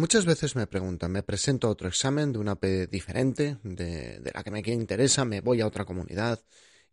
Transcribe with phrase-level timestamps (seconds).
[0.00, 4.42] Muchas veces me preguntan, me presento a otro examen de una P diferente, de, la
[4.42, 6.40] que me interesa, me voy a otra comunidad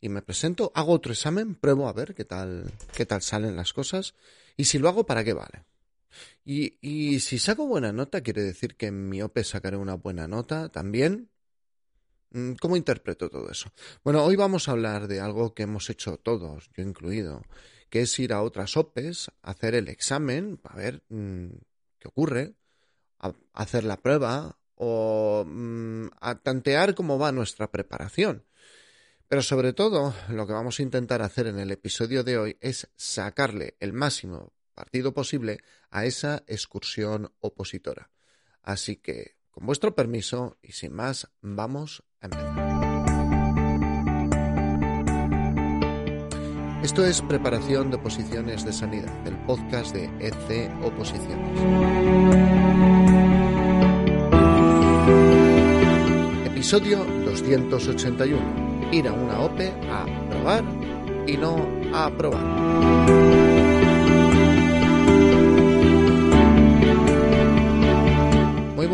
[0.02, 3.72] y me presento, hago otro examen, pruebo a ver qué tal, qué tal salen las
[3.72, 4.14] cosas
[4.58, 5.64] y si lo hago, ¿para qué vale?
[6.44, 10.68] Y, si saco buena nota, quiere decir que en mi OPE sacaré una buena nota
[10.68, 11.30] también.
[12.32, 13.72] Mm, ¿Cómo interpreto todo eso?
[14.04, 17.42] Bueno, hoy vamos a hablar de algo que hemos hecho todos, yo incluido,
[17.90, 21.52] que es ir a otras OPEs, hacer el examen, a ver mm,
[22.00, 22.58] qué ocurre,
[23.20, 28.46] a hacer la prueba o mm, a tantear cómo va nuestra preparación.
[29.28, 32.90] Pero sobre todo, lo que vamos a intentar hacer en el episodio de hoy es
[32.96, 35.60] sacarle el máximo partido posible
[35.90, 38.10] a esa excursión opositora.
[38.62, 42.78] Así que, con vuestro permiso y sin más, vamos a empezar.
[46.84, 52.47] Esto es Preparación de Oposiciones de Sanidad, el podcast de EC Oposiciones.
[56.58, 58.90] Episodio 281.
[58.92, 60.64] Ir a una OPE a probar
[61.28, 61.56] y no
[61.94, 63.38] a aprobar.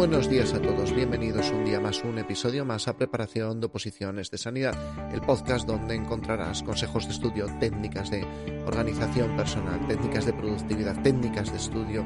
[0.03, 4.29] buenos días a todos, bienvenidos un día más, un episodio más a Preparación de Oposiciones
[4.29, 4.75] de Sanidad,
[5.13, 8.27] el podcast donde encontrarás consejos de estudio, técnicas de
[8.65, 12.03] organización personal, técnicas de productividad, técnicas de estudio,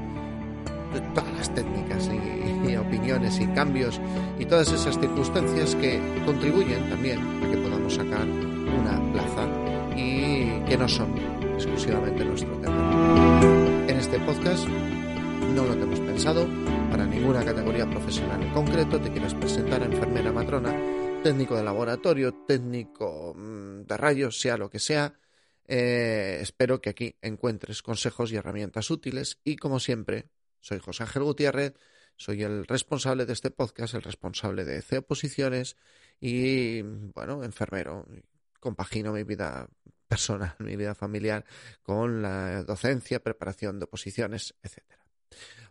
[1.13, 3.99] todas las técnicas y, opiniones y cambios
[4.37, 9.47] y todas esas circunstancias que contribuyen también a que podamos sacar una plaza
[9.95, 11.17] y que no son
[11.55, 13.41] exclusivamente nuestro tema.
[13.87, 14.67] En este podcast
[15.55, 16.47] no lo hemos pensado
[16.91, 20.73] para ninguna categoría profesional en concreto, te quieres presentar a enfermera matrona,
[21.23, 25.13] técnico de laboratorio, técnico mm, de rayos, sea lo que sea,
[25.67, 30.29] eh, espero que aquí encuentres consejos y herramientas útiles y como siempre,
[30.67, 31.73] soy José Ángel Gutiérrez,
[32.17, 35.77] soy el responsable de este podcast, el responsable de CEO Posiciones
[36.19, 38.05] y, bueno, enfermero.
[38.59, 39.69] Compagino mi vida
[40.07, 41.45] personal, mi vida familiar
[41.83, 45.05] con la docencia, preparación de oposiciones, etcétera.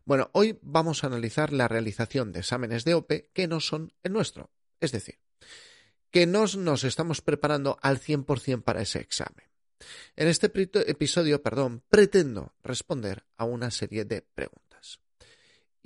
[0.07, 4.13] Bueno, hoy vamos a analizar la realización de exámenes de OPE que no son el
[4.13, 4.51] nuestro.
[4.81, 5.19] Es decir,
[6.11, 9.45] que no nos estamos preparando al 100% para ese examen.
[10.15, 10.51] En este
[10.91, 14.66] episodio, perdón, pretendo responder a una serie de preguntas.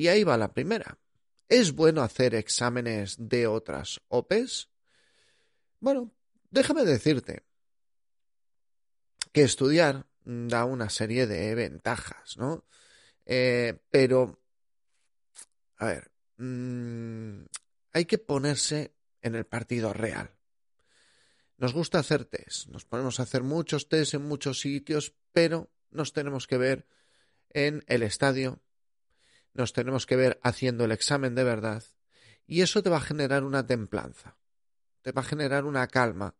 [0.00, 0.98] Y ahí va la primera.
[1.46, 4.70] ¿Es bueno hacer exámenes de otras OPEs?
[5.78, 6.14] Bueno,
[6.50, 7.44] déjame decirte
[9.30, 12.64] que estudiar da una serie de ventajas, ¿no?
[13.26, 14.40] Eh, pero,
[15.76, 17.42] a ver, mm,
[17.92, 20.34] hay que ponerse en el partido real.
[21.58, 26.14] Nos gusta hacer test, nos ponemos a hacer muchos test en muchos sitios, pero nos
[26.14, 26.86] tenemos que ver
[27.50, 28.62] en el estadio,
[29.54, 31.84] nos tenemos que ver haciendo el examen de verdad,
[32.46, 34.36] y eso te va a generar una templanza,
[35.02, 36.34] te va a generar una calma,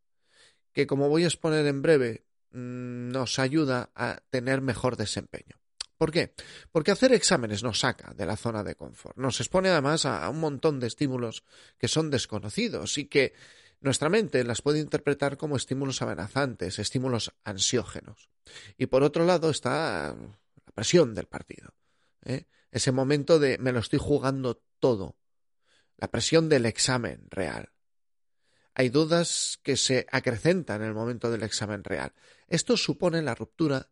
[0.73, 5.57] que como voy a exponer en breve, mm, nos ayuda a tener mejor desempeño.
[5.97, 6.35] ¿Por qué?
[6.73, 10.41] Porque hacer exámenes nos saca de la zona de confort, nos expone además a un
[10.41, 11.45] montón de estímulos
[11.77, 13.35] que son desconocidos y que
[13.81, 18.31] nuestra mente las puede interpretar como estímulos amenazantes, estímulos ansiógenos.
[18.79, 21.75] Y por otro lado está la presión del partido,
[22.25, 22.47] ¿eh?
[22.71, 25.17] Ese momento de me lo estoy jugando todo,
[25.97, 27.73] la presión del examen real.
[28.75, 32.13] Hay dudas que se acrecentan en el momento del examen real.
[32.49, 33.91] Esto supone la ruptura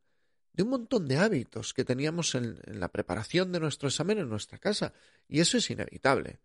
[0.52, 4.58] de un montón de hábitos que teníamos en, la preparación de nuestro examen en nuestra
[4.58, 4.92] casa.
[5.28, 6.40] Y eso es inevitable.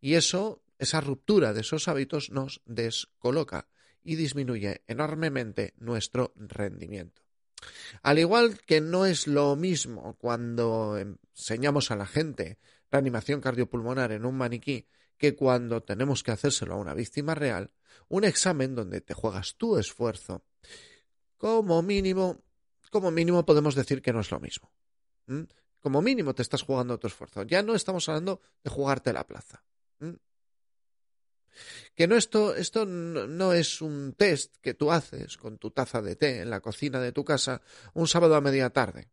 [0.00, 3.68] Y eso, esa ruptura de esos hábitos nos descoloca
[4.04, 7.25] y disminuye enormemente nuestro rendimiento.
[8.02, 12.58] Al igual que no es lo mismo cuando enseñamos a la gente
[12.90, 14.86] reanimación cardiopulmonar en un maniquí
[15.18, 17.70] que cuando tenemos que hacérselo a una víctima real,
[18.08, 20.44] un examen donde te juegas tu esfuerzo,
[21.36, 22.42] como mínimo
[22.90, 24.70] como mínimo podemos decir que no es lo mismo.
[25.80, 27.42] Como mínimo te estás jugando tu esfuerzo.
[27.42, 29.62] Ya no estamos hablando de jugarte la plaza.
[31.94, 36.16] Que no esto, esto no es un test que tú haces con tu taza de
[36.16, 37.62] té en la cocina de tu casa
[37.94, 39.08] un sábado a media tarde.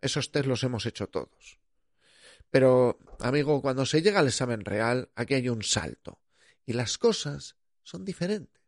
[0.00, 1.58] Esos test los hemos hecho todos.
[2.50, 6.20] Pero, amigo, cuando se llega al examen real, aquí hay un salto.
[6.66, 8.62] Y las cosas son diferentes.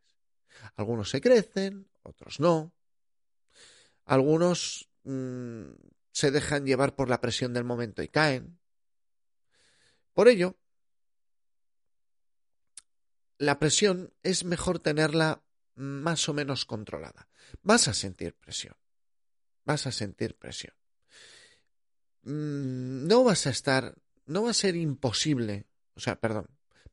[0.75, 2.73] Algunos se crecen, otros no.
[4.05, 5.69] Algunos mm,
[6.11, 8.59] se dejan llevar por la presión del momento y caen.
[10.13, 10.57] Por ello,
[13.37, 15.43] la presión es mejor tenerla
[15.75, 17.29] más o menos controlada.
[17.61, 18.75] Vas a sentir presión.
[19.63, 20.73] Vas a sentir presión.
[22.23, 23.95] Mm, no vas a estar
[24.27, 26.47] no va a ser imposible, o sea, perdón,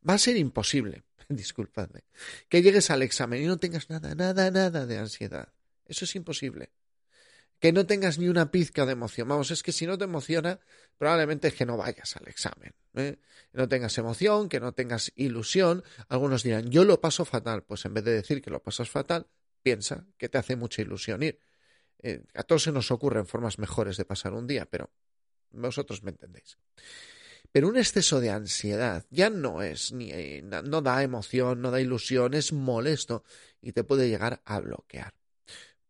[0.08, 2.05] va a ser imposible, disculpadme,
[2.49, 5.52] que llegues al examen y no tengas nada, nada, nada de ansiedad.
[5.85, 6.73] Eso es imposible.
[7.61, 9.29] Que no tengas ni una pizca de emoción.
[9.29, 10.61] Vamos, es que si no te emociona,
[10.97, 12.75] probablemente es que no vayas al examen.
[12.94, 13.19] ¿Eh?
[13.52, 15.85] No tengas emoción, que no tengas ilusión.
[16.08, 17.62] Algunos dirán, yo lo paso fatal.
[17.62, 19.26] Pues en vez de decir que lo pasas fatal,
[19.62, 21.41] piensa que te hace mucha ilusión ir.
[22.02, 24.91] Eh, a todos se nos ocurren formas mejores de pasar un día, pero
[25.50, 26.58] vosotros me entendéis.
[27.52, 31.81] Pero un exceso de ansiedad ya no es ni eh, no da emoción, no da
[31.81, 33.25] ilusión, es molesto
[33.61, 35.14] y te puede llegar a bloquear.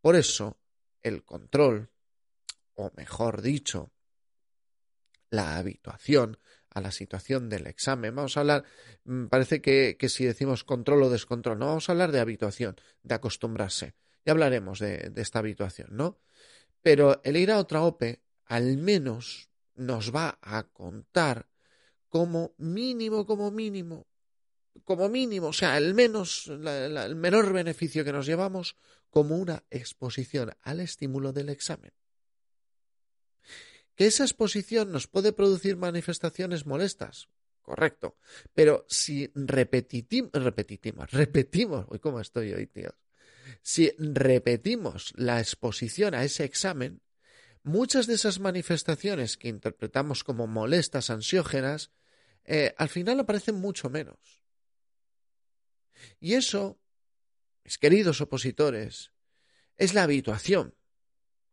[0.01, 0.59] Por eso,
[1.03, 1.91] el control,
[2.75, 3.91] o mejor dicho,
[5.31, 6.39] la habituación
[6.75, 8.15] a la situación del examen.
[8.15, 8.65] Vamos a hablar,
[9.05, 12.77] mm, parece que, que, si decimos control o descontrol, no, vamos a hablar de habituación,
[13.03, 13.95] de acostumbrarse.
[14.25, 16.19] Ya hablaremos de, esta habituación, ¿no?
[16.83, 21.49] Pero el ir a otra OPE al menos nos va a contar
[22.09, 24.07] como mínimo, como mínimo,
[24.85, 28.77] como mínimo, o sea, al menos el menor beneficio que nos llevamos
[29.11, 31.93] como una exposición al estímulo del examen.
[33.95, 37.29] Que esa exposición nos puede producir manifestaciones molestas,
[37.63, 38.17] correcto,
[38.53, 42.95] pero si repetimos, repetimos, repetimos, ¿cómo estoy hoy, tío?
[43.63, 47.03] Si repetimos la exposición a ese examen,
[47.63, 51.91] muchas de esas manifestaciones que interpretamos como molestas, ansiógenas,
[52.45, 54.43] eh, al final aparecen mucho menos.
[56.21, 56.79] Y eso,
[57.65, 59.13] mis queridos opositores,
[59.77, 60.75] es la habituación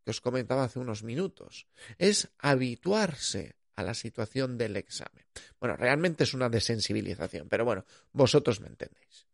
[0.04, 1.68] que os comentaba hace unos minutos.
[1.98, 5.26] Es habituarse a la situación del examen.
[5.60, 9.28] Bueno, realmente es una desensibilización, pero bueno, vosotros me entendéis.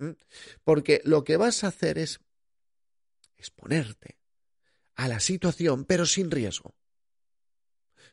[0.64, 2.20] Porque lo que vas a hacer es
[3.38, 4.18] exponerte
[4.96, 6.76] a la situación, pero sin riesgo.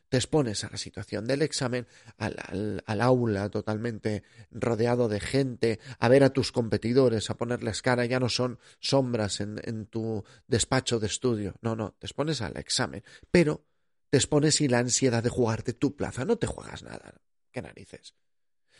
[0.09, 1.87] Te expones a la situación del examen,
[2.17, 8.19] al, aula totalmente rodeado de gente, a ver a tus competidores, a ponerles cara, ya
[8.19, 11.55] no son sombras en, tu despacho de estudio.
[11.61, 13.65] No, no, te expones al examen, pero
[14.09, 16.23] te expones sin la ansiedad de jugarte tu plaza.
[16.23, 17.15] No te juegas nada.
[17.51, 18.15] ¿Qué narices?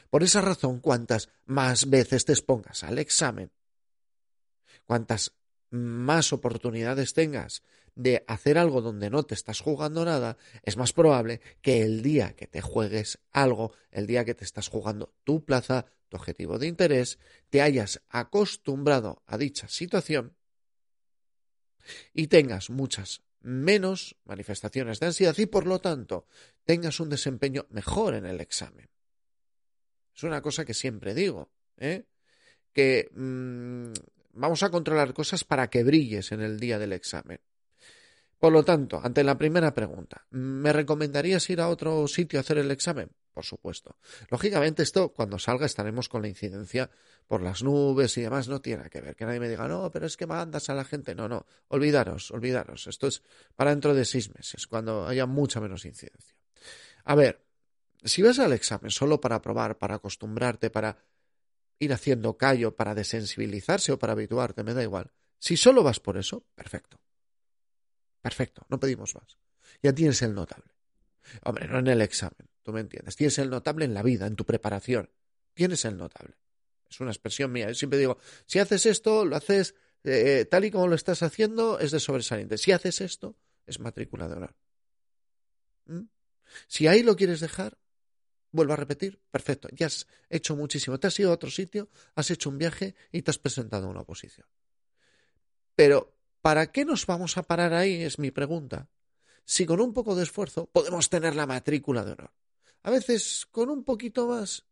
[0.10, 3.52] Por esa razón, cuantas más veces te expongas al examen,
[4.86, 5.34] cuantas
[5.76, 7.64] más oportunidades tengas
[7.96, 12.36] de hacer algo donde no te estás jugando nada, es más probable que el día
[12.36, 16.68] que te juegues algo, el día que te estás jugando tu plaza, tu objetivo de
[16.68, 17.20] interés,
[17.50, 20.36] te hayas acostumbrado a dicha situación
[22.14, 26.26] y tengas muchas menos manifestaciones de ansiedad y por lo tanto
[26.66, 28.90] tengas un desempeño mejor en el examen.
[30.16, 32.06] Es una cosa que siempre digo, ¿eh?
[32.74, 33.94] que mm,
[34.36, 37.40] Vamos a controlar cosas para que brilles en el día del examen.
[38.38, 42.58] Por lo tanto, ante la primera pregunta, ¿me recomendarías ir a otro sitio a hacer
[42.58, 43.10] el examen?
[43.34, 43.98] Por supuesto.
[44.30, 46.90] Lógicamente, esto cuando salga estaremos con la incidencia
[47.28, 49.16] por las nubes y demás, no tiene que ver.
[49.16, 51.16] Que nadie me diga, no, pero es que mandas a la gente.
[51.16, 52.88] No, no, olvidaros, olvidaros.
[52.88, 53.24] Esto es
[53.56, 56.36] para dentro de seis meses, cuando haya mucha menos incidencia.
[57.06, 57.42] A ver,
[58.04, 60.98] si vas al examen solo para probar, para acostumbrarte, para
[61.80, 65.12] ir haciendo callo para desensibilizarse o para habituarte, me da igual.
[65.40, 67.00] Si solo vas por eso, perfecto.
[68.22, 69.38] Perfecto, no pedimos más.
[69.84, 70.72] Ya tienes el notable.
[71.44, 73.16] Hombre, no en el examen, tú me entiendes.
[73.16, 75.10] Tienes el notable en la vida, en tu preparación.
[75.54, 76.36] Tienes el notable.
[76.90, 77.68] Es una expresión mía.
[77.68, 81.80] Yo siempre digo, si haces esto, lo haces eh, tal y como lo estás haciendo,
[81.80, 82.58] es de sobresaliente.
[82.58, 83.36] Si haces esto,
[83.66, 84.56] es matrícula de honor.
[85.86, 86.08] ¿Mm?
[86.68, 87.78] Si ahí lo quieres dejar,
[88.56, 92.32] Vuelvo a repetir, perfecto, ya has hecho muchísimo, te has ido a otro sitio, has
[92.32, 94.48] hecho un viaje y te has presentado a una oposición.
[95.76, 98.02] Pero, ¿para qué nos vamos a parar ahí?
[98.02, 98.88] Es mi pregunta.
[99.44, 102.32] Si con un poco de esfuerzo podemos tener la matrícula de honor.
[102.84, 104.64] A veces con un poquito más.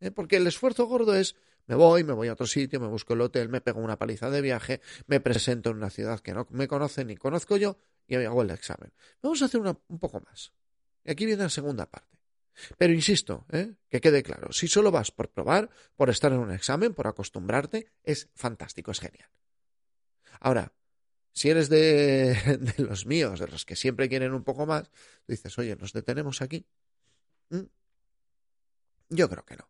[0.00, 0.10] ¿eh?
[0.10, 1.34] Porque el esfuerzo gordo es
[1.66, 4.28] me voy, me voy a otro sitio, me busco el hotel, me pego una paliza
[4.28, 8.18] de viaje, me presento en una ciudad que no me conoce ni conozco yo y
[8.18, 8.92] me hago el examen.
[9.22, 10.52] Vamos a hacer un poco más.
[11.02, 12.21] Y aquí viene la segunda parte.
[12.78, 13.74] Pero insisto, ¿eh?
[13.88, 17.92] que quede claro, si solo vas por probar, por estar en un examen, por acostumbrarte,
[18.02, 19.28] es fantástico, es genial.
[20.40, 20.72] Ahora,
[21.32, 22.34] si eres de,
[22.76, 24.90] de los míos, de los que siempre quieren un poco más,
[25.26, 26.66] dices, oye, ¿nos detenemos aquí?
[27.50, 27.62] ¿Mm?
[29.10, 29.68] Yo creo que no.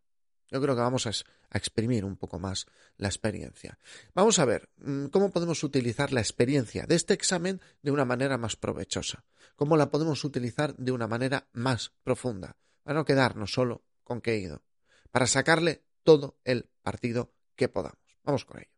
[0.48, 2.66] Yo creo que vamos a, a, exprimir un poco más
[2.98, 3.78] la experiencia.
[4.14, 8.36] Vamos a ver mm, cómo podemos utilizar la experiencia de este examen de una manera
[8.36, 9.24] más provechosa,
[9.56, 14.38] cómo la podemos utilizar de una manera más profunda para no quedarnos solo con que
[14.38, 14.62] ido,
[15.10, 17.98] para sacarle todo el partido que podamos.
[18.24, 18.70] Vamos con ello.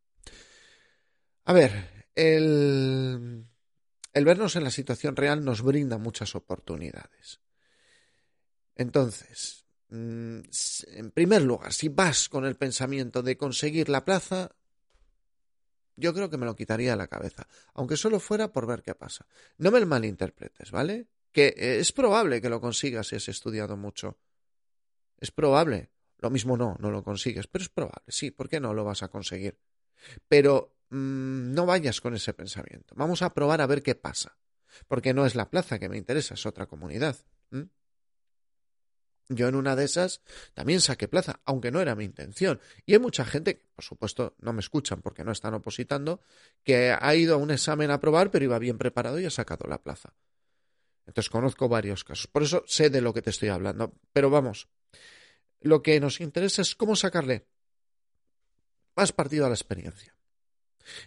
[1.45, 3.47] A ver, el,
[4.13, 7.41] el vernos en la situación real nos brinda muchas oportunidades.
[8.77, 10.41] Entonces, mm,
[10.89, 14.51] en primer lugar, si vas con el pensamiento de conseguir la plaza,
[15.97, 18.95] yo creo que me lo quitaría de la cabeza, aunque solo fuera por ver qué
[18.95, 19.27] pasa.
[19.59, 21.09] No me malinterpretes, ¿vale?
[21.35, 24.17] Que eh, es probable que lo consigas si has estudiado mucho.
[25.19, 25.91] Es probable.
[26.19, 29.03] Lo mismo no, no lo consigues, pero es probable, sí, ¿por qué no lo vas
[29.03, 29.59] a conseguir?
[30.27, 32.95] Pero mm, no vayas con ese pensamiento.
[32.97, 34.39] Vamos a probar a ver qué pasa.
[34.89, 37.17] Porque no es la plaza que me interesa, es otra comunidad.
[39.29, 40.21] Yo en una de esas
[40.53, 42.61] también saqué plaza, aunque no era mi intención.
[42.85, 46.21] Y hay mucha gente, por supuesto no me escuchan porque no están opositando,
[46.63, 49.67] que ha ido a un examen a probar, pero iba bien preparado y ha sacado
[49.67, 50.15] la plaza.
[51.07, 52.27] Entonces conozco varios casos.
[52.27, 53.93] Por eso sé de lo que te estoy hablando.
[54.13, 54.69] Pero vamos,
[55.61, 57.47] lo que nos interesa es cómo sacarle
[58.97, 60.15] más partido a la experiencia.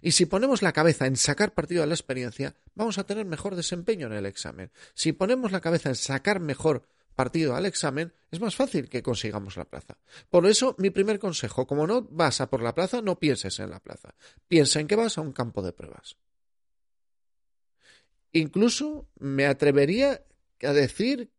[0.02, 3.56] Y si ponemos la cabeza en sacar partido a la experiencia, vamos a tener mejor
[3.56, 4.72] desempeño en el examen.
[4.94, 9.58] Si ponemos la cabeza en sacar mejor partido al examen, es más fácil que consigamos
[9.58, 9.98] la plaza.
[10.30, 13.70] Por eso, mi primer consejo, como no vas a por la plaza, no pienses en
[13.70, 14.16] la plaza.
[14.48, 16.18] Piensa en que vas a un campo de pruebas.
[18.38, 20.24] Incluso me atrevería
[20.62, 21.32] a decir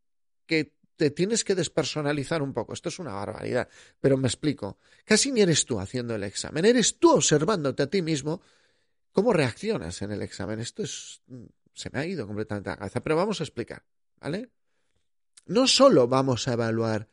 [0.46, 2.72] que te tienes que despersonalizar un poco.
[2.72, 3.68] Esto es una barbaridad,
[4.00, 4.78] pero me explico.
[5.04, 8.40] Casi ni eres tú haciendo el examen, eres tú observándote a ti mismo
[9.12, 10.60] cómo reaccionas en el examen.
[10.60, 11.22] Esto es
[11.74, 13.84] se me ha ido completamente a la cabeza, pero vamos a explicar,
[14.20, 14.50] ¿vale?
[15.48, 17.08] no solo vamos a evaluar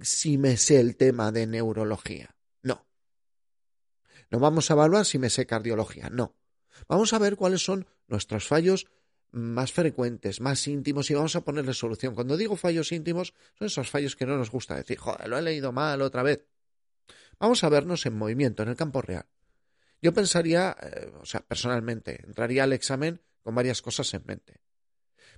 [0.00, 2.86] si me sé el tema de neurología, no.
[4.30, 6.34] No vamos a evaluar si me sé cardiología, no.
[6.88, 8.86] Vamos a ver cuáles son nuestros fallos
[9.30, 12.14] más frecuentes, más íntimos y vamos a ponerle solución.
[12.14, 15.42] Cuando digo fallos íntimos, son esos fallos que no nos gusta decir, joder, lo he
[15.42, 16.44] leído mal otra vez.
[17.38, 19.26] Vamos a vernos en movimiento, en el campo real.
[20.00, 24.60] Yo pensaría, eh, o sea, personalmente, entraría al examen con varias cosas en mente.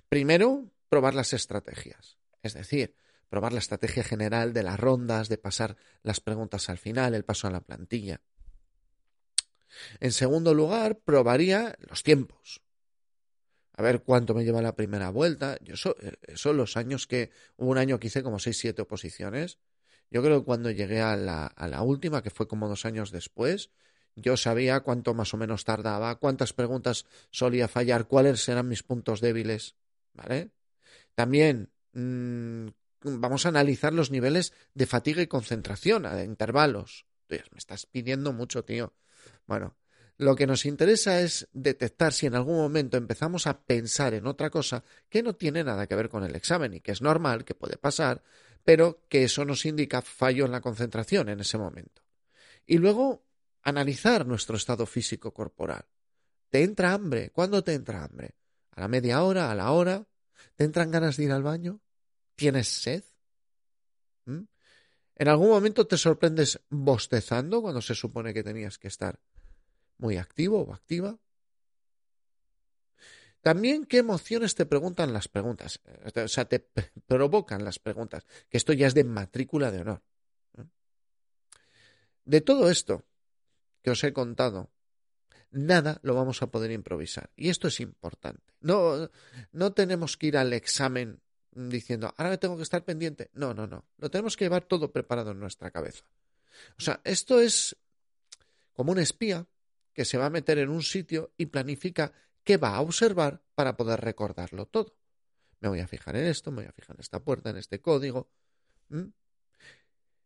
[0.09, 2.17] Primero, probar las estrategias.
[2.43, 2.95] Es decir,
[3.29, 7.47] probar la estrategia general de las rondas, de pasar las preguntas al final, el paso
[7.47, 8.21] a la plantilla.
[9.99, 12.61] En segundo lugar, probaría los tiempos.
[13.81, 15.57] A ver cuánto me lleva la primera vuelta.
[15.61, 19.57] Yo eso, eso los años que hubo un año que hice como seis, siete oposiciones.
[20.09, 23.11] Yo creo que cuando llegué a la, a la última, que fue como dos años
[23.11, 23.71] después,
[24.15, 29.21] yo sabía cuánto más o menos tardaba, cuántas preguntas solía fallar, cuáles eran mis puntos
[29.21, 29.75] débiles.
[30.13, 30.51] ¿Vale?
[31.15, 32.67] También Mm,
[33.03, 37.05] vamos a analizar los niveles de fatiga y concentración a intervalos.
[37.29, 38.93] me estás pidiendo mucho, tío.
[39.45, 39.75] Bueno,
[40.21, 44.51] lo que nos interesa es detectar si en algún momento empezamos a pensar en otra
[44.51, 47.55] cosa que no tiene nada que ver con el examen y que es normal, que
[47.55, 48.21] puede pasar,
[48.63, 52.03] pero que eso nos indica fallo en la concentración en ese momento.
[52.67, 53.25] Y luego
[53.63, 55.85] analizar nuestro estado físico corporal.
[56.51, 57.31] ¿Te entra hambre?
[57.31, 58.35] ¿Cuándo te entra hambre?
[58.73, 59.49] ¿A la media hora?
[59.49, 60.05] ¿A la hora?
[60.55, 61.81] ¿Te entran ganas de ir al baño?
[62.35, 63.03] ¿Tienes sed?
[64.25, 64.43] ¿Mm?
[65.15, 69.19] ¿En algún momento te sorprendes bostezando cuando se supone que tenías que estar
[70.01, 71.17] muy activo o activa?
[73.41, 75.79] También qué emociones te preguntan las preguntas,
[76.15, 76.59] o sea, te
[77.07, 80.03] provocan las preguntas, que esto ya es de matrícula de honor.
[80.57, 80.65] ¿eh?
[82.25, 83.03] De todo esto
[83.81, 84.69] que os he contado,
[85.49, 87.31] nada lo vamos a poder improvisar.
[87.35, 88.53] Y esto es importante.
[88.59, 89.09] No,
[89.51, 91.19] no tenemos que ir al examen
[91.51, 93.31] diciendo, ahora tengo que estar pendiente.
[93.33, 93.85] No, no, no.
[93.97, 96.05] Lo tenemos que llevar todo preparado en nuestra cabeza.
[96.77, 97.75] O sea, esto es
[98.73, 99.47] como un espía
[99.93, 102.11] que se va a meter en un sitio y planifica
[102.43, 104.95] qué va a observar para poder recordarlo todo.
[105.59, 107.81] Me voy a fijar en esto, me voy a fijar en esta puerta, en este
[107.81, 108.29] código.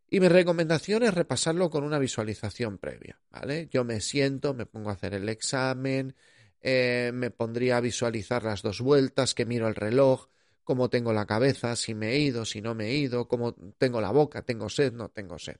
[0.10, 3.67] Y mi recomendación es repasarlo con una visualización previa, ¿vale?
[3.69, 6.15] Yo me siento, me pongo a hacer el examen,
[6.62, 10.29] eh, me pondría a visualizar las dos vueltas, que miro el reloj,
[10.63, 14.00] cómo tengo la cabeza, si me he ido, si no me he ido, cómo tengo
[14.01, 15.57] la boca, tengo sed, no tengo sed.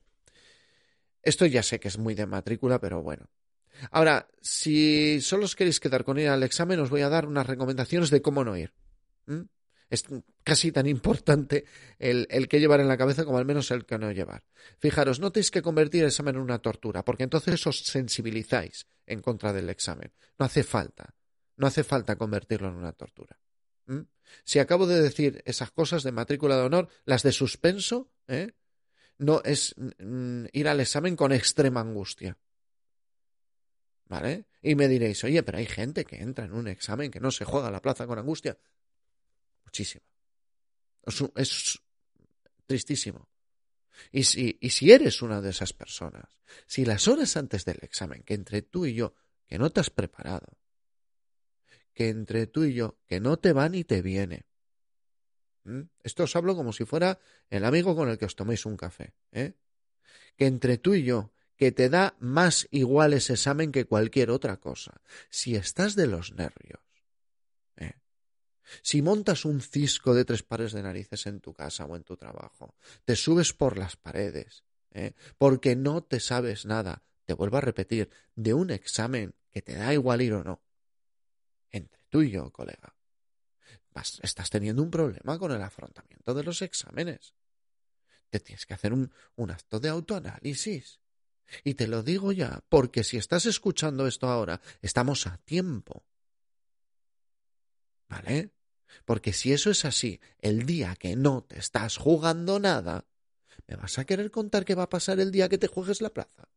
[1.22, 3.28] Esto ya sé que es muy de matrícula, pero bueno.
[3.92, 7.48] Ahora, si solo os queréis quedar con ir al examen, os voy a dar unas
[7.48, 8.74] recomendaciones de cómo no ir.
[9.90, 10.04] Es
[10.44, 11.66] casi tan importante
[12.00, 14.44] el, que llevar en la cabeza como al menos el que no llevar.
[14.80, 19.22] Fijaros, no tenéis que convertir el examen en una tortura, porque entonces os sensibilizáis en
[19.22, 20.12] contra del examen.
[20.40, 21.16] No hace falta.
[21.58, 23.40] No hace falta convertirlo en una tortura.
[24.44, 28.54] Si acabo de decir esas cosas de matrícula de honor, las de suspenso, ¿eh?
[29.18, 32.38] no es mm, ir al examen con extrema angustia.
[34.08, 34.46] ¿Vale?
[34.62, 37.46] Y me diréis, oye, pero hay gente que entra en un examen que no se
[37.46, 38.58] juega a la plaza con angustia
[39.64, 40.06] muchísimo.
[41.36, 41.82] Es,
[42.66, 43.28] tristísimo.
[44.12, 46.26] Y si, y si eres una de esas personas,
[46.66, 49.14] si las horas antes del examen, que entre tú y yo,
[49.48, 50.58] que no te has preparado,
[51.94, 54.46] que entre tú y yo, que no te va ni te viene,
[56.04, 57.20] Esto os hablo como si fuera
[57.50, 59.16] el amigo con el que os toméis un café.
[59.32, 59.54] ¿eh?
[60.38, 64.58] Que entre tú y yo, que te da más igual ese examen que cualquier otra
[64.58, 65.02] cosa.
[65.30, 66.82] Si estás de los nervios,
[67.78, 67.94] ¿eh?
[68.82, 72.18] si montas un cisco de tres pares de narices en tu casa o en tu
[72.18, 75.14] trabajo, te subes por las paredes, ¿eh?
[75.38, 79.94] porque no te sabes nada, te vuelvo a repetir, de un examen que te da
[79.94, 80.62] igual ir o no.
[81.72, 82.96] Entre tú y yo, colega
[84.22, 87.34] estás teniendo un problema con el afrontamiento de los exámenes.
[88.30, 91.00] Te tienes que hacer un, un acto de autoanálisis.
[91.64, 96.06] Y te lo digo ya, porque si estás escuchando esto ahora, estamos a tiempo.
[98.08, 98.52] ¿Vale?
[99.04, 103.06] Porque si eso es así, el día que no te estás jugando nada,
[103.68, 106.14] ¿me vas a querer contar qué va a pasar el día que te juegues la
[106.14, 106.48] plaza?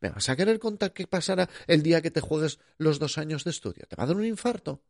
[0.00, 3.44] ¿Me vas a querer contar qué pasará el día que te juegues los dos años
[3.44, 3.86] de estudio?
[3.86, 4.82] ¿Te va a dar un infarto?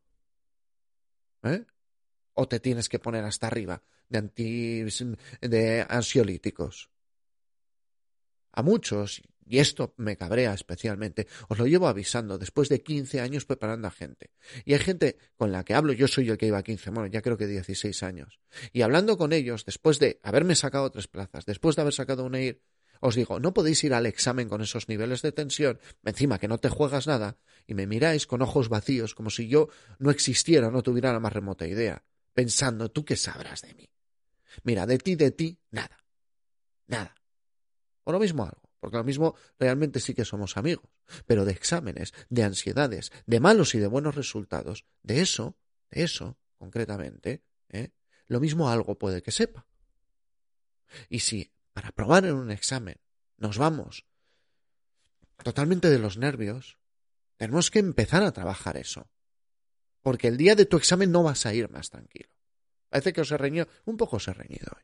[1.43, 1.65] ¿Eh?
[2.35, 4.85] O te tienes que poner hasta arriba de, anti,
[5.43, 6.92] de ansiolíticos.
[8.53, 13.45] A muchos, y esto me cabrea especialmente, os lo llevo avisando después de 15 años
[13.45, 14.31] preparando a gente.
[14.65, 17.07] Y hay gente con la que hablo, yo soy el que iba a 15, bueno,
[17.09, 18.41] ya creo que 16 años.
[18.73, 22.41] Y hablando con ellos, después de haberme sacado tres plazas, después de haber sacado una
[22.41, 22.63] IR,
[23.01, 26.59] os digo, no podéis ir al examen con esos niveles de tensión, encima que no
[26.59, 29.69] te juegas nada, y me miráis con ojos vacíos, como si yo
[29.99, 33.91] no existiera, no tuviera la más remota idea, pensando, ¿tú qué sabrás de mí?
[34.63, 35.99] Mira, de ti, de ti, nada.
[36.87, 37.15] Nada.
[38.05, 40.89] O lo mismo algo, porque lo mismo realmente sí que somos amigos,
[41.27, 45.57] pero de exámenes, de ansiedades, de malos y de buenos resultados, de eso,
[45.91, 47.93] de eso, concretamente, ¿eh?
[48.27, 49.67] lo mismo algo puede que sepa.
[51.09, 52.97] Y si para aprobar en un examen
[53.37, 54.07] nos vamos
[55.43, 56.79] totalmente de los nervios,
[57.37, 59.11] tenemos que empezar a trabajar eso.
[60.01, 62.31] Porque el día de tu examen no vas a ir más tranquilo.
[62.89, 64.83] Parece que os he reñido, un poco os he reñido hoy.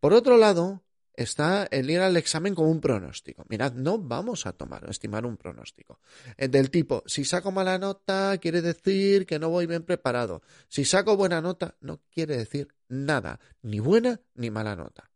[0.00, 0.84] Por otro lado,
[1.16, 3.44] está el ir al examen con un pronóstico.
[3.48, 6.00] Mirad, no vamos a tomar, estimar un pronóstico.
[6.36, 10.42] Eh, del tipo, si saco mala nota, quiere decir que no voy bien preparado.
[10.68, 15.10] Si saco buena nota, no quiere decir nada, ni buena ni mala nota.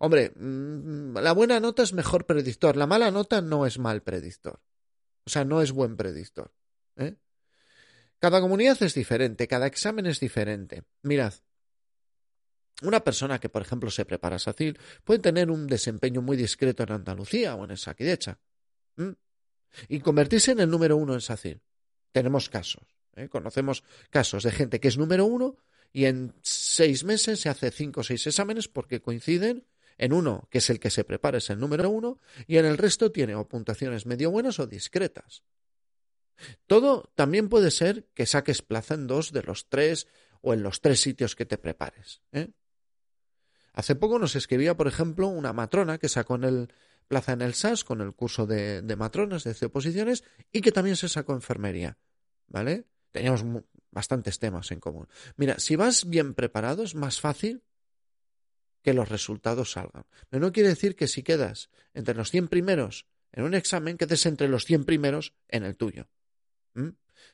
[0.00, 4.60] Hombre, mm, la buena nota es mejor predictor, la mala nota no es mal predictor.
[5.24, 6.52] O sea, no es buen predictor.
[6.96, 7.16] ¿eh?
[8.18, 10.84] Cada comunidad es diferente, cada examen es diferente.
[11.02, 11.34] Mirad,
[12.82, 16.92] una persona que, por ejemplo, se prepara SACIL puede tener un desempeño muy discreto en
[16.92, 18.38] Andalucía o en el Saquidecha
[19.88, 21.60] y convertirse en el número uno en SACIL.
[22.12, 22.84] Tenemos casos,
[23.14, 23.28] ¿eh?
[23.28, 25.56] conocemos casos de gente que es número uno
[25.92, 29.66] y en seis meses se hace cinco o seis exámenes porque coinciden
[29.98, 32.76] en uno, que es el que se prepara, es el número uno, y en el
[32.76, 35.42] resto tiene o puntuaciones medio buenas o discretas.
[36.66, 40.06] Todo también puede ser que saques plaza en dos de los tres
[40.42, 42.20] o en los tres sitios que te prepares.
[42.32, 42.50] ¿eh?
[43.76, 46.72] Hace poco nos escribía, por ejemplo, una matrona que sacó en el
[47.08, 51.08] plaza en el SAS con el curso de, matronas de oposiciones y que también se
[51.08, 51.98] sacó enfermería.
[52.48, 52.86] ¿Vale?
[53.12, 53.44] Teníamos
[53.90, 55.08] bastantes temas en común.
[55.36, 57.62] Mira, si vas bien preparado es más fácil
[58.82, 60.06] que los resultados salgan.
[60.30, 64.24] Pero no quiere decir que si quedas entre los 100 primeros en un examen, quedes
[64.24, 66.08] entre los 100 primeros en el tuyo.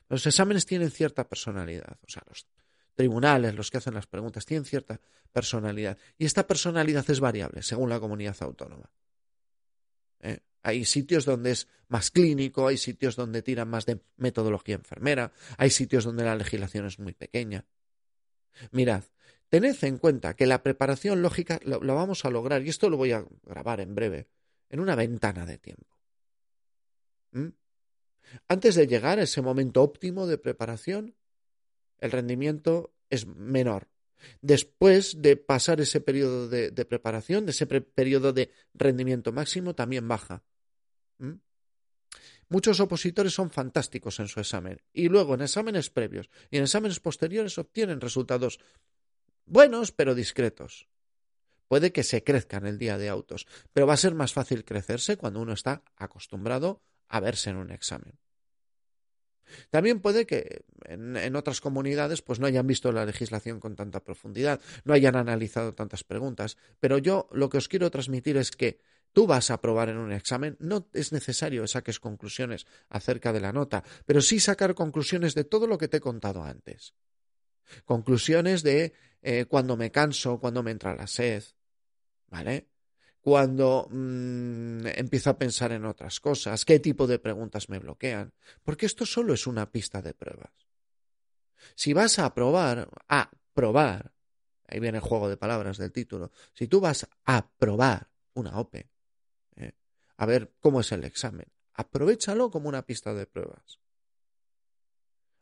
[0.09, 2.47] Los exámenes tienen cierta personalidad, o sea, los
[2.95, 5.01] tribunales, los que hacen las preguntas, tienen cierta
[5.33, 5.99] personalidad.
[6.19, 8.91] Y esta personalidad es variable según la comunidad autónoma.
[10.21, 10.41] ¿Eh?
[10.63, 15.71] Hay sitios donde es más clínico, hay sitios donde tiran más de metodología enfermera, hay
[15.71, 17.65] sitios donde la legislación es muy pequeña.
[18.71, 19.05] Mirad,
[19.53, 23.13] Tened en cuenta que la preparación lógica la, vamos a lograr, y esto lo voy
[23.13, 24.27] a grabar en breve,
[24.71, 25.99] en una ventana de tiempo.
[27.33, 27.49] ¿Mm?
[28.49, 31.15] Antes de llegar a ese momento óptimo de preparación,
[32.03, 33.89] el rendimiento es menor.
[34.41, 40.43] Después de pasar ese periodo de, preparación, de ese periodo de rendimiento máximo, también baja.
[41.19, 41.35] ¿Mm?
[42.49, 47.01] Muchos opositores son fantásticos en su examen y luego en exámenes previos y en exámenes
[47.01, 48.59] posteriores obtienen resultados
[49.47, 50.89] buenos pero discretos.
[51.69, 55.17] Puede que se crezcan el día de autos, pero va a ser más fácil crecerse
[55.17, 58.19] cuando uno está acostumbrado a verse en un examen.
[59.71, 64.61] También puede que en, otras comunidades pues no hayan visto la legislación con tanta profundidad,
[64.85, 68.81] no hayan analizado tantas preguntas, pero yo lo que os quiero transmitir es que
[69.13, 73.41] tú vas a aprobar en un examen, no es necesario que saques conclusiones acerca de
[73.41, 76.95] la nota, pero sí sacar conclusiones de todo lo que te he contado antes.
[77.85, 81.45] Conclusiones de eh, cuando me canso, cuando me entra la sed,
[82.29, 82.72] ¿vale?
[83.23, 88.33] Cuando mm, empiezo a pensar en otras cosas, qué tipo de preguntas me bloquean,
[88.65, 90.51] porque esto solo es una pista de pruebas.
[91.77, 94.13] Si vas a probar, a probar,
[94.67, 96.33] ahí viene el juego de palabras del título.
[96.53, 98.91] Si tú vas a probar una OPE,
[99.55, 99.73] ¿eh?
[100.17, 103.79] a ver cómo es el examen, aprovechalo como una pista de pruebas.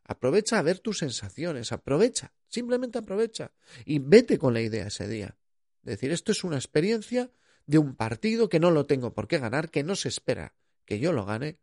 [0.03, 3.53] Aprovecha a ver tus sensaciones, aprovecha, simplemente aprovecha
[3.85, 5.35] y vete con la idea ese día.
[5.83, 7.31] Es decir, esto es una experiencia
[7.65, 10.53] de un partido que no lo tengo por qué ganar, que no se espera
[10.85, 11.57] que yo lo gane,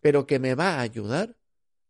[0.00, 1.36] pero que me va a ayudar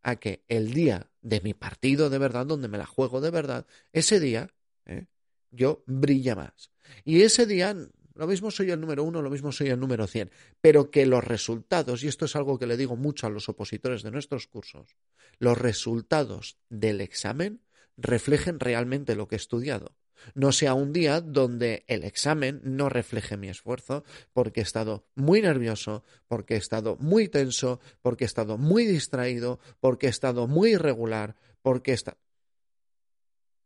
[0.03, 3.67] a que el día de mi partido de verdad, donde me la juego de verdad,
[3.93, 4.51] ese día
[4.87, 5.07] ¿eh?
[5.51, 6.71] yo brilla más.
[7.05, 7.75] Y ese día,
[8.15, 11.25] lo mismo soy el número uno, lo mismo soy el número cien, pero que los
[11.25, 14.97] resultados, y esto es algo que le digo mucho a los opositores de nuestros cursos,
[15.39, 17.63] los resultados del examen
[17.97, 19.95] reflejen realmente lo que he estudiado
[20.35, 25.43] no sea un día donde el examen no refleje mi esfuerzo, porque he estado muy
[25.43, 30.73] nervioso, porque he estado muy tenso, porque he estado muy distraído, porque he estado muy
[30.73, 32.17] irregular, porque está.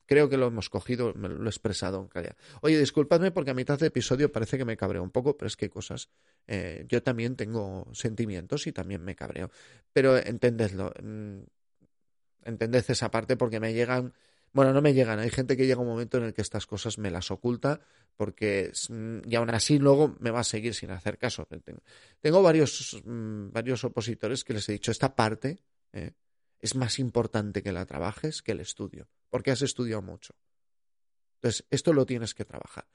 [0.07, 2.37] Creo que lo hemos cogido, me lo he expresado en calidad.
[2.61, 5.57] Oye, disculpadme porque a mitad de episodio parece que me cabreo un poco, pero es
[5.57, 6.11] que hay cosas.
[6.47, 9.51] Eh, yo también tengo sentimientos y también me cabreo.
[9.93, 10.93] Pero entendedlo.
[11.03, 11.41] Mm,
[12.45, 14.15] entended esa parte porque me llegan
[14.57, 15.19] bueno, no me llegan.
[15.19, 17.79] Hay gente que llega un momento en el que estas cosas me las oculta
[18.17, 21.47] porque mm, y aún así luego me va a seguir sin hacer caso.
[22.23, 25.59] Tengo, varios, mm, varios opositores que les he dicho, esta parte
[25.93, 26.13] eh,
[26.59, 30.35] es más importante que la trabajes que el estudio, porque has estudiado mucho.
[31.35, 32.89] Entonces, esto lo tienes que trabajar.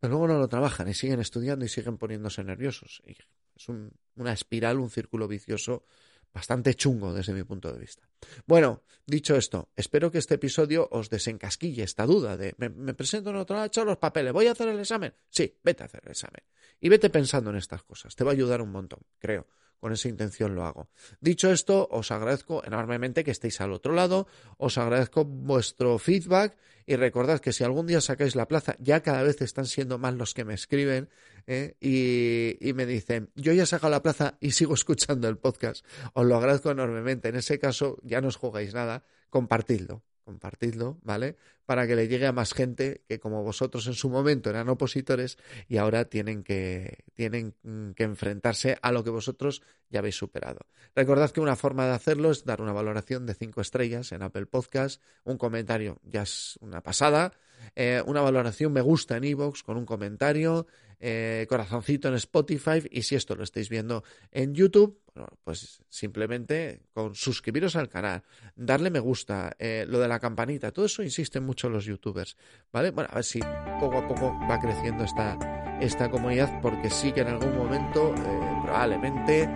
[0.00, 3.00] Pero luego no lo trabajan y siguen estudiando y siguen poniéndose nerviosos.
[3.06, 3.12] Y
[3.54, 5.84] es una espiral, un círculo vicioso
[6.32, 8.08] bastante chungo desde mi punto de vista.
[8.46, 13.36] Bueno, dicho esto, espero que este episodio os desencasquille esta duda de me, presento en
[13.36, 15.14] otro lado, he los papeles, ¿voy a hacer el examen?
[15.28, 16.42] Sí, vete a hacer el examen.
[16.80, 19.46] Y vete pensando en estas cosas, te va a ayudar un montón, creo.
[19.82, 20.86] Con esa intención lo hago.
[21.20, 26.94] Dicho esto, os agradezco enormemente que estéis al otro lado, os agradezco vuestro feedback y
[26.94, 30.34] recordad que si algún día sacáis la plaza, ya cada vez están siendo más los
[30.34, 31.08] que me escriben
[31.48, 31.74] ¿eh?
[31.80, 35.84] y, me dicen, yo ya he sacado la plaza y sigo escuchando el podcast.
[36.12, 37.30] Os lo agradezco enormemente.
[37.30, 41.36] En ese caso, ya no os jugáis nada, compartidlo compartidlo, ¿vale?
[41.66, 45.38] Para que le llegue a más gente que como vosotros en su momento eran opositores
[45.68, 47.54] y ahora tienen que, tienen
[47.94, 50.60] que enfrentarse a lo que vosotros ya habéis superado.
[50.94, 54.46] Recordad que una forma de hacerlo es dar una valoración de cinco estrellas en Apple
[54.46, 57.32] Podcast, un comentario ya es una pasada,
[57.74, 60.66] eh, una valoración me gusta en iVoox con un comentario,
[61.04, 65.00] eh, corazoncito en Spotify y si esto lo estáis viendo en YouTube,
[65.42, 68.22] pues simplemente con suscribiros al canal,
[68.54, 72.36] darle me gusta, eh, lo de la campanita, todo eso insisten mucho los youtubers,
[72.72, 72.92] ¿vale?
[72.92, 73.40] Bueno, a ver si
[73.80, 78.60] poco a poco va creciendo esta, esta comunidad porque sí que en algún momento eh,
[78.62, 79.48] probablemente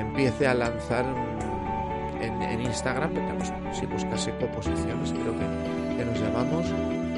[0.00, 1.06] empiece a lanzar
[2.20, 3.14] en, Instagram,
[3.72, 5.75] si buscase composiciones, creo que,
[6.20, 6.66] llamamos,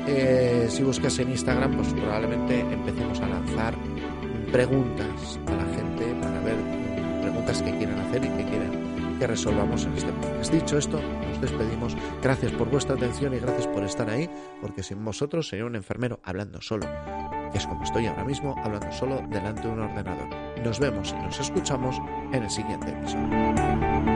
[0.07, 3.75] eh, si buscas en Instagram, pues probablemente empecemos a lanzar
[4.53, 6.57] preguntas a la gente para ver
[7.21, 10.53] preguntas que quieran hacer y que quieran que resolvamos en este podcast.
[10.53, 11.97] Dicho esto, nos despedimos.
[12.23, 14.31] Gracias por vuestra atención y gracias por estar ahí,
[14.61, 16.87] porque sin vosotros sería un enfermero hablando solo,
[17.55, 20.29] es como estoy ahora mismo, hablando solo delante de un ordenador.
[20.63, 21.97] Nos vemos y nos escuchamos
[22.33, 24.08] en el siguiente episodio.